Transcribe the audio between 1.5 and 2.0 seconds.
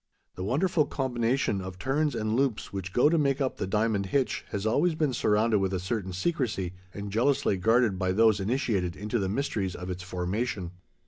of